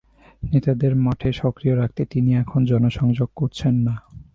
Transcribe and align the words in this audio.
নেতাদের 0.43 0.93
মাঠে 0.95 1.29
সক্রিয় 1.33 1.75
রাখতে 1.75 2.01
তিনি 2.05 2.29
এখন 2.35 2.61
জনসংযোগ 2.65 3.29
করছেন 3.35 3.73
না। 3.87 3.95